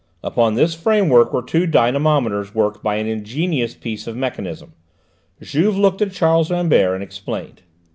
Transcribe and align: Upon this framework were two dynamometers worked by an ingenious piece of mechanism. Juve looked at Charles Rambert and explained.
Upon 0.23 0.55
this 0.55 0.73
framework 0.73 1.31
were 1.31 1.43
two 1.43 1.67
dynamometers 1.67 2.55
worked 2.55 2.81
by 2.81 2.95
an 2.95 3.05
ingenious 3.05 3.75
piece 3.75 4.07
of 4.07 4.15
mechanism. 4.17 4.73
Juve 5.39 5.77
looked 5.77 6.01
at 6.01 6.11
Charles 6.11 6.49
Rambert 6.49 6.95
and 6.95 7.03
explained. 7.03 7.61